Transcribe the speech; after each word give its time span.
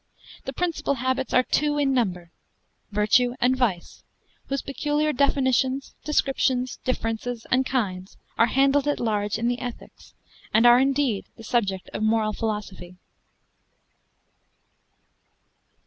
The 0.45 0.51
principal 0.53 0.95
habits 0.95 1.31
are 1.31 1.43
two 1.43 1.77
in 1.77 1.93
number, 1.93 2.31
virtue 2.89 3.35
and 3.39 3.55
vice, 3.55 4.03
whose 4.47 4.63
peculiar 4.63 5.13
definitions, 5.13 5.93
descriptions, 6.03 6.79
differences, 6.83 7.45
and 7.51 7.67
kinds, 7.67 8.17
are 8.35 8.47
handled 8.47 8.87
at 8.87 8.99
large 8.99 9.37
in 9.37 9.47
the 9.47 9.59
ethics, 9.59 10.15
and 10.55 10.65
are, 10.65 10.79
indeed, 10.79 11.25
the 11.37 11.43
subject 11.43 11.87
of 11.93 12.01
moral 12.01 12.33
philosophy. 12.33 12.95